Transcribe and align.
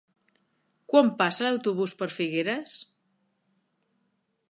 Quan 0.93 1.11
passa 1.19 1.45
l'autobús 1.47 1.95
per 2.01 2.09
Figueres? 2.17 2.81